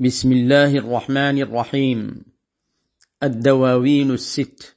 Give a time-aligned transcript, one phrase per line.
[0.00, 2.24] بسم الله الرحمن الرحيم.
[3.22, 4.76] الدواوين الست.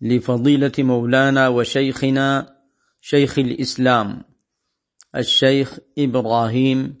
[0.00, 2.56] لفضيلة مولانا وشيخنا
[3.00, 4.24] شيخ الإسلام
[5.16, 6.98] الشيخ إبراهيم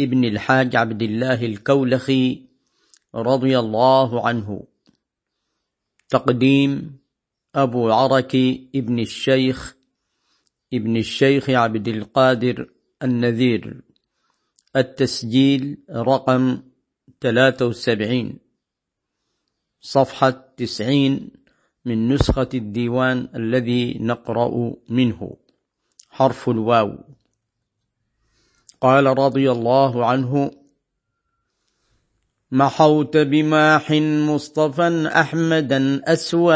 [0.00, 2.42] ابن الحاج عبد الله الكولخي
[3.14, 4.66] رضي الله عنه.
[6.08, 6.98] تقديم
[7.54, 9.76] أبو عركي ابن الشيخ
[10.72, 12.70] ابن الشيخ عبد القادر
[13.02, 13.85] النذير.
[14.76, 16.62] التسجيل رقم
[17.20, 18.38] 73
[19.80, 21.30] صفحة 90
[21.84, 25.36] من نسخة الديوان الذي نقرأ منه
[26.10, 26.98] حرف الواو.
[28.80, 30.50] قال رضي الله عنه
[32.52, 33.90] محوت بماح
[34.30, 36.54] مصطفى أحمدا أسوى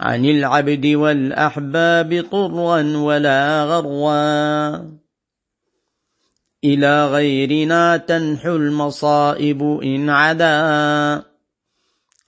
[0.00, 5.05] عن العبد والأحباب طرا ولا غروا
[6.66, 11.22] إلى غيرنا تنحو المصائب إن عدا.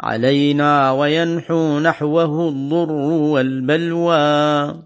[0.01, 4.83] علينا وينحو نحوه الضر والبلوى.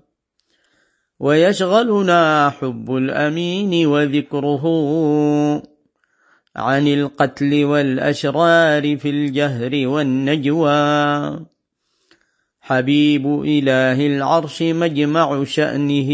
[1.20, 4.64] ويشغلنا حب الأمين وذكره
[6.56, 11.46] عن القتل والأشرار في الجهر والنجوى.
[12.60, 16.10] حبيب إله العرش مجمع شأنه.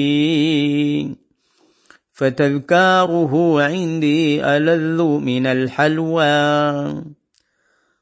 [2.19, 7.05] فتذكاره عندي ألذ من الحلوى.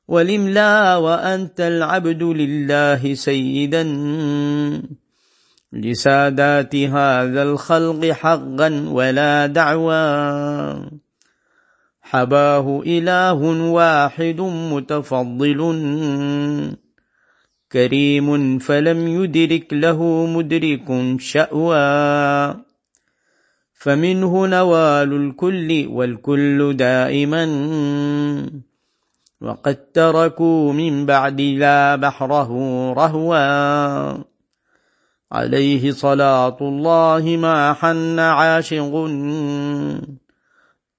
[0.08, 3.82] ولملا وأنت العبد لله سيدا.
[5.72, 10.90] لسادات هذا الخلق حقا ولا دعوى.
[12.02, 15.60] حباه إله واحد متفضل.
[17.72, 22.65] كريم فلم يدرك له مدرك شأوى.
[23.86, 27.46] فمنه نوال الكل والكل دائما.
[29.40, 32.50] وقد تركوا من بعد لا بحره
[32.92, 34.14] رهوا.
[35.32, 38.94] عليه صلاة الله ما حن عاشق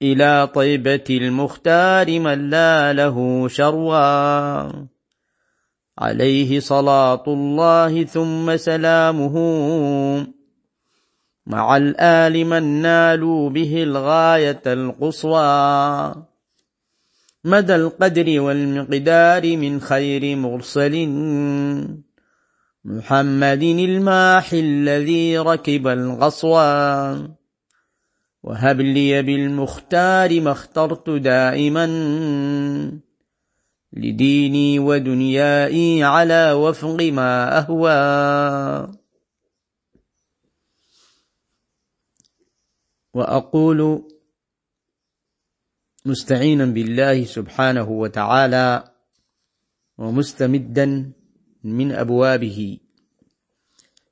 [0.02, 4.72] إلى طيبة المختار من لا له شروا.
[6.00, 9.38] عليه صلاة الله ثم سلامه.
[11.48, 16.16] مع الآل من نالوا به الغاية القصوى.
[17.44, 21.08] مدى القدر والمقدار من خير مرسل.
[22.86, 27.30] محمد الماحي الذي ركب الغصوى.
[28.44, 31.86] وهب لي بالمختار ما اخترت دائما.
[33.94, 38.97] لديني ودنيائي على وفق ما أهوى.
[43.18, 44.10] وأقول
[46.06, 48.94] مستعينا بالله سبحانه وتعالى
[49.98, 51.12] ومستمدا
[51.64, 52.80] من أبوابه.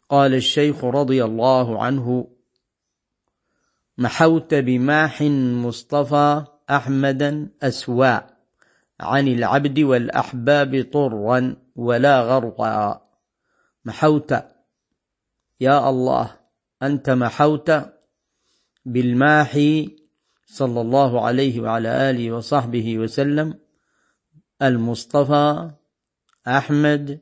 [0.09, 2.27] قال الشيخ رضي الله عنه
[3.97, 5.21] محوت بماح
[5.65, 8.19] مصطفى أحمدا اسوا
[8.99, 13.01] عن العبد والأحباب طرا ولا غرقا.
[13.85, 14.31] محوت
[15.61, 16.37] يا الله
[16.83, 17.94] أنت محوت
[18.85, 19.95] بالماحي
[20.45, 23.59] صلى الله عليه وعلى آله وصحبه وسلم
[24.61, 25.71] المصطفى
[26.47, 27.21] أحمد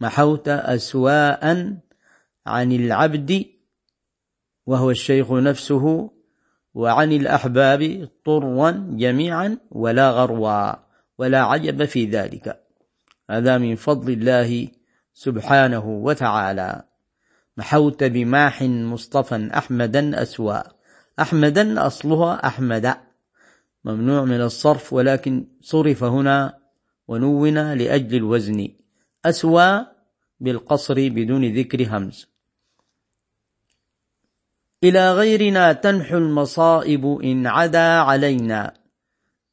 [0.00, 1.76] محوت أسواء
[2.46, 3.44] عن العبد
[4.66, 6.10] وهو الشيخ نفسه
[6.74, 10.74] وعن الأحباب طرا جميعا ولا غروا
[11.18, 12.64] ولا عجب في ذلك.
[13.30, 14.68] هذا من فضل الله
[15.12, 16.84] سبحانه وتعالى.
[17.56, 20.62] محوت بماح مصطفى أحمدا أسوى
[21.20, 22.96] أحمدا أصلها أحمد.
[23.84, 26.58] ممنوع من الصرف ولكن صرف هنا
[27.08, 28.68] ونون لأجل الوزن.
[29.24, 29.86] أسوى
[30.40, 32.26] بالقصر بدون ذكر همز.
[34.84, 38.74] إلى غيرنا تنحو المصائب إن عدا علينا.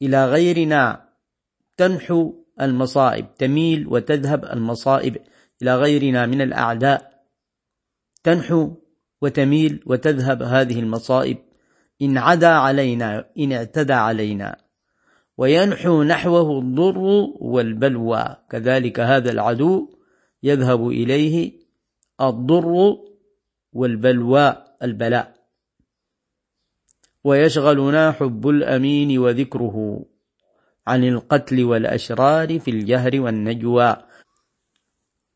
[0.02, 1.10] إلى غيرنا
[1.78, 5.18] تنحو المصائب تميل وتذهب المصائب.
[5.62, 7.11] إلى غيرنا من الأعداء.
[8.24, 8.76] تنحو
[9.22, 11.38] وتميل وتذهب هذه المصائب.
[12.02, 14.58] إن عدا علينا إن اعتدى علينا.
[15.38, 17.00] وينحو نحوه الضر
[17.40, 18.38] والبلوى.
[18.50, 19.90] كذلك هذا العدو
[20.44, 21.52] يذهب إليه
[22.22, 22.98] الضر
[23.74, 25.36] والبلوى البلاء.
[27.24, 30.06] ويشغلنا حب الأمين وذكره
[30.88, 33.98] عن القتل والأشرار في الجهر والنجوى.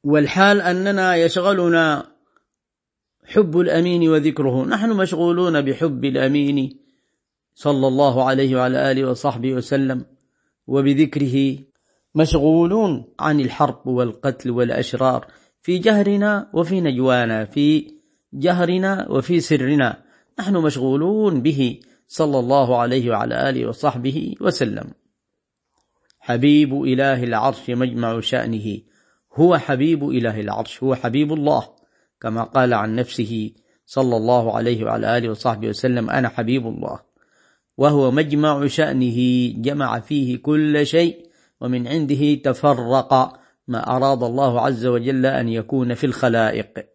[0.04, 2.15] والحال أننا يشغلنا
[3.25, 4.66] حب الأمين وذكره.
[4.66, 6.80] نحن مشغولون بحب الأمين
[7.56, 10.06] صلى الله عليه وعلى آله وصحبه وسلم
[10.68, 11.57] وبذكره.
[12.16, 15.27] مشغولون عن الحرب والقتل والأشرار
[15.62, 17.92] في جهرنا وفي نجوانا في
[18.33, 20.04] جهرنا وفي سرنا.
[20.39, 24.92] نحن مشغولون به صلى الله عليه وعلى آله وصحبه وسلم.
[26.19, 28.77] حبيب إله العرش مجمع شأنه.
[29.33, 31.75] هو حبيب إله العرش هو حبيب الله.
[32.22, 33.52] كما قال عن نفسه
[33.86, 37.00] صلى الله عليه وعلى آله وصحبه وسلم أنا حبيب الله.
[37.78, 41.26] وهو مجمع شأنه جمع فيه كل شيء
[41.62, 46.86] ومن عنده تفرق ما أراد الله عز وجل أن يكون في الخلائق.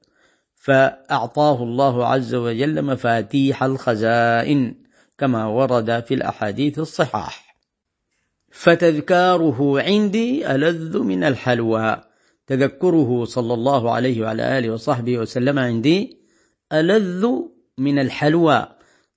[0.55, 4.75] فأعطاه الله عز وجل مفاتيح الخزائن
[5.19, 7.57] كما ورد في الأحاديث الصحاح.
[8.51, 12.10] فتذكاره عندي ألذ من الحلوى.
[12.51, 16.19] تذكره صلى الله عليه وعلى آله وصحبه وسلم عندي
[16.73, 17.27] ألذ
[17.79, 18.69] من الحلوى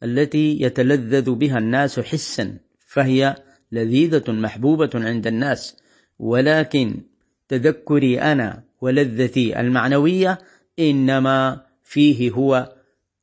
[0.04, 2.58] التي يتلذذ بها الناس حسا
[2.88, 3.36] فهي
[3.72, 5.78] لذيذة محبوبة عند الناس.
[6.20, 7.02] ولكن
[7.48, 10.38] تذكري أنا ولذتي المعنوية
[10.80, 12.74] إنما فيه هو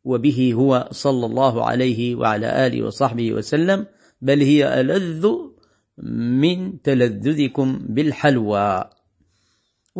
[0.04, 3.86] وبه هو صلى الله عليه وعلى آله وصحبه وسلم
[4.22, 5.28] بل هي ألذ
[6.38, 8.90] من تلذذكم بالحلوى.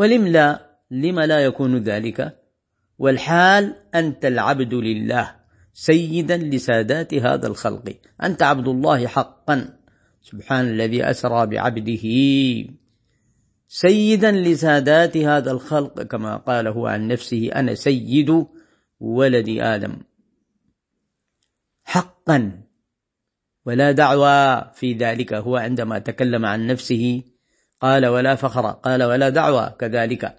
[0.01, 2.39] ولم لا؟ لم لا يكون ذلك؟
[2.99, 5.37] والحال أنت العبد لله
[5.73, 7.97] سيدا لسادات هذا الخلق.
[8.23, 9.79] أنت عبد الله حقا.
[10.23, 12.05] سبحان الذي أسرى بعبده.
[13.69, 18.47] سيدا لسادات هذا الخلق كما قال هو عن نفسه أنا سيد
[19.01, 19.97] ولد آدم.
[21.85, 22.63] حقا.
[23.67, 25.33] ولا دعوى في ذلك.
[25.35, 27.23] هو عندما تكلم عن نفسه
[27.81, 30.37] قال ولا فخر قال ولا دعوى كذلك.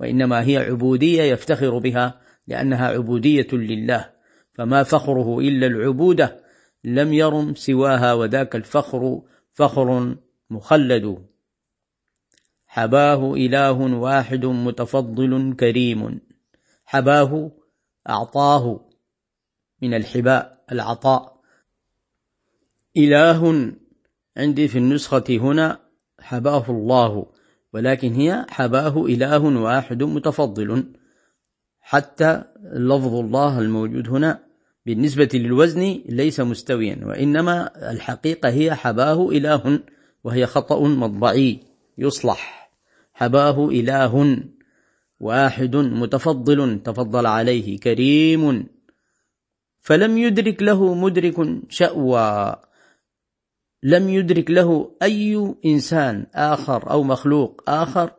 [0.00, 4.10] وإنما هي عبودية يفتخر بها لأنها عبودية لله.
[4.54, 6.40] فما فخره إلا العبودة
[6.84, 10.16] لم يرم سواها وذاك الفخر فخر
[10.50, 11.26] مخلد.
[12.66, 16.20] حباه إله واحد متفضل كريم.
[16.84, 17.52] حباه
[18.08, 18.88] أعطاه
[19.82, 21.40] من الحباء العطاء.
[22.96, 23.72] إله
[24.36, 25.85] عندي في النسخة هنا
[26.20, 27.26] حباه الله
[27.72, 30.84] ولكن هي حباه إله واحد متفضل.
[31.80, 34.46] حتى لفظ الله الموجود هنا
[34.86, 39.80] بالنسبة للوزن ليس مستويا وإنما الحقيقة هي حباه إله
[40.24, 41.60] وهي خطأ مطبعي
[41.98, 42.70] يصلح.
[43.14, 44.38] حباه إله
[45.20, 48.66] واحد متفضل تفضل عليه كريم.
[49.80, 51.34] فلم يدرك له مدرك
[51.68, 52.56] شأوى.
[53.86, 58.10] لم يدرك له أي إنسان آخر أو مخلوق آخر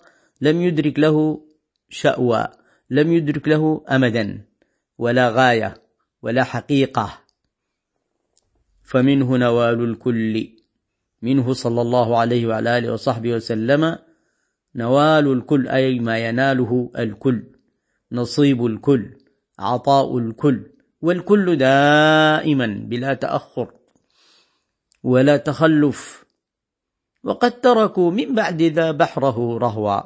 [0.41, 1.41] لم يدرك له
[1.89, 2.47] شأوى
[2.89, 4.45] لم يدرك له أمدا
[4.97, 5.73] ولا غاية
[6.21, 7.19] ولا حقيقة.
[8.83, 10.49] فمنه نوال الكل.
[11.21, 13.97] منه صلى الله عليه وعلى آله وصحبه وسلم
[14.75, 17.43] نوال الكل أي ما يناله الكل
[18.11, 19.05] نصيب الكل
[19.59, 20.71] عطاء الكل
[21.01, 23.76] والكل دائما بلا تأخر.
[25.07, 26.25] ولا تخلف.
[27.24, 30.01] وقد تركوا من بعد ذا بحره رهوا.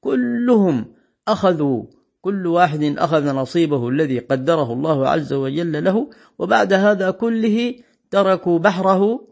[0.00, 0.94] كلهم
[1.28, 1.84] أخذوا
[2.20, 6.10] كل واحد أخذ نصيبه الذي قدره الله عز وجل له.
[6.38, 7.74] وبعد هذا كله
[8.10, 9.28] تركوا بحره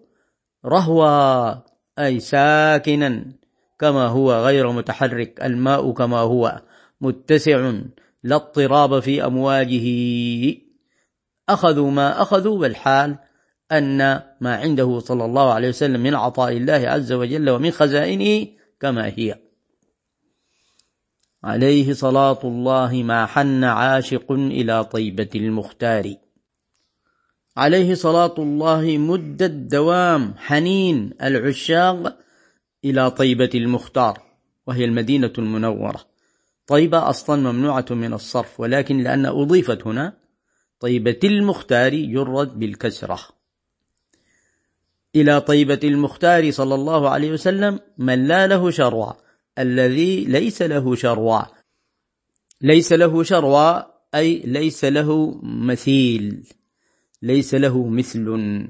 [0.67, 1.55] رهوا
[1.99, 3.25] أي ساكنا
[3.79, 5.41] كما هو غير متحرك.
[5.45, 6.63] الماء كما هو
[7.01, 7.73] متسع
[8.23, 9.87] لا اضطراب في أمواجه.
[11.49, 13.19] أخذوا ما أخذوا والحال
[13.73, 13.99] أن
[14.41, 18.47] ما عنده صلى الله عليه وسلم من عطاء الله عز وجل ومن خزائنه
[18.81, 19.39] كما هي.
[21.45, 26.15] عليه صلاة الله ما حن عاشق إلى طيبة المختار.
[27.57, 32.19] عليه صلاة الله مد الدوام حنين العشاق
[32.85, 34.23] إلى طيبة المختار
[34.67, 36.05] وهي المدينة المنورة.
[36.67, 40.13] طيبة أصلا ممنوعة من الصرف ولكن لأن أضيفت هنا
[40.81, 43.19] طيبة المختار جرد بالكسرة.
[45.17, 49.17] إلى طيبة المختار صلى الله عليه وسلم من لا له شروع
[49.59, 51.47] الذي ليس له شروع.
[52.61, 56.47] ليس له شروع أي ليس له مثيل
[57.23, 58.69] ليس له مثل.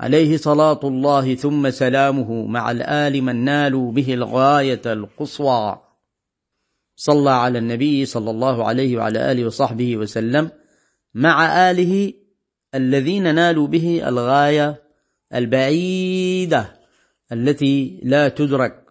[0.00, 5.90] عليه صلاة الله ثم سلامه مع الآل من نالوا به الغاية القصوى.
[6.96, 10.50] صلى على النبي صلى الله عليه وعلى آله وصحبه وسلم
[11.14, 12.12] مع آله
[12.74, 14.89] الذين نالوا به الغاية
[15.34, 16.80] البعيدة
[17.32, 18.84] التي لا تدرك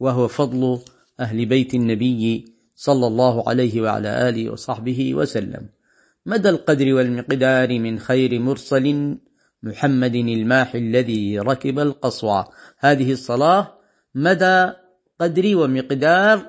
[0.00, 0.78] وهو فضل
[1.20, 2.44] أهل بيت النبي
[2.74, 5.68] صلى الله عليه وعلى آله وصحبه وسلم.
[6.26, 9.16] مدى القدر والمقدار من خير مرسل
[9.62, 12.44] محمد الماحي الذي ركب القصوى.
[12.78, 13.78] هذه الصلاة
[14.14, 14.72] مدى
[15.20, 16.46] قدر ومقدار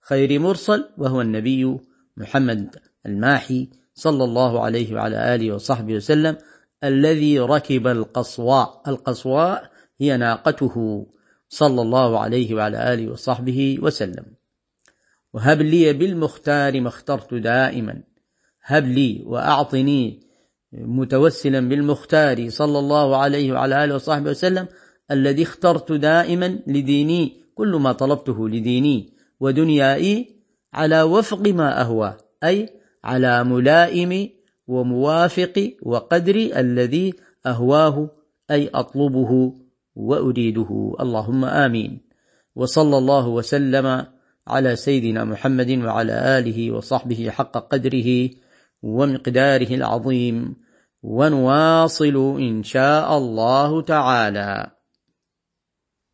[0.00, 1.78] خير مرسل وهو النبي
[2.16, 6.36] محمد الماحي صلى الله عليه وعلى آله وصحبه وسلم.
[6.84, 8.82] الذي ركب القصواء.
[8.88, 9.70] القصواء
[10.00, 11.06] هي ناقته.
[11.48, 14.24] صلى الله عليه وعلى آله وصحبه وسلم.
[15.32, 18.02] وهب لي بالمختار ما اخترت دائما.
[18.64, 20.20] هب لي وأعطني
[20.72, 22.48] متوسلا بالمختار.
[22.48, 24.68] صلى الله عليه وعلى آله وصحبه وسلم
[25.10, 27.44] الذي اخترت دائما لديني.
[27.54, 30.36] كل ما طلبته لديني ودنيائي
[30.72, 32.16] على وفق ما أهوى.
[32.44, 32.68] أي
[33.04, 34.37] على ملائم
[34.68, 37.14] وموافق وقدر الذي
[37.46, 38.10] أهواه
[38.50, 39.52] أي أطلبه
[39.96, 40.92] وأريده.
[41.00, 42.00] اللهم آمين.
[42.56, 44.06] وصلى الله وسلم
[44.46, 48.30] على سيدنا محمد وعلى آله وصحبه حق قدره
[48.82, 50.56] ومقداره العظيم.
[51.02, 54.77] ونواصل إن شاء الله تعالى.